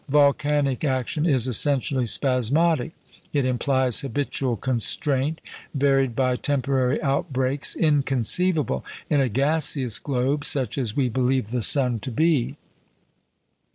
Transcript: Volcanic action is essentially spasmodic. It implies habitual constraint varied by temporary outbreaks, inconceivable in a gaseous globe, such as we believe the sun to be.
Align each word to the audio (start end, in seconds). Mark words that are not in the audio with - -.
Volcanic 0.09 0.83
action 0.83 1.27
is 1.27 1.47
essentially 1.47 2.07
spasmodic. 2.07 2.93
It 3.33 3.45
implies 3.45 3.99
habitual 4.01 4.55
constraint 4.57 5.39
varied 5.75 6.15
by 6.15 6.37
temporary 6.37 6.99
outbreaks, 7.03 7.75
inconceivable 7.75 8.83
in 9.11 9.21
a 9.21 9.29
gaseous 9.29 9.99
globe, 9.99 10.43
such 10.43 10.79
as 10.79 10.95
we 10.95 11.07
believe 11.07 11.51
the 11.51 11.61
sun 11.61 11.99
to 11.99 12.09
be. 12.09 12.57